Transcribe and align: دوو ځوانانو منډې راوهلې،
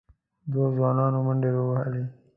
دوو 0.51 0.65
ځوانانو 0.75 1.19
منډې 1.25 1.49
راوهلې، 1.55 2.03